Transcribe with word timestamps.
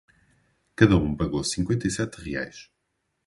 Cada 0.75 0.97
um 0.97 1.15
pagou 1.15 1.43
cinquenta 1.43 1.85
e 1.87 1.91
sete 1.91 2.17
reais. 2.23 2.71